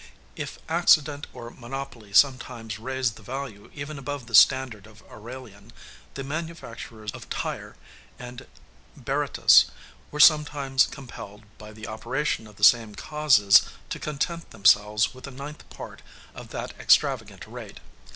[0.35, 5.71] If accident or monopoly sometimes raised the value even above the standard of Aurelian,
[6.15, 7.75] the manufacturers of Tyre
[8.17, 8.47] and
[8.97, 9.65] Berytus
[10.09, 13.61] were sometimes compelled, by the operation of the same causes,
[13.91, 16.01] to content themselves with a ninth part
[16.33, 17.79] of that extravagant rate.